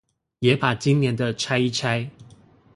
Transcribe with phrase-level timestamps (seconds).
[0.39, 2.09] 也把今年的拆一拆